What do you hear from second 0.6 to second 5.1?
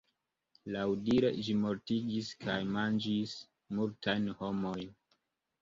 Laŭdire ĝi mortigis kaj manĝis multajn homojn.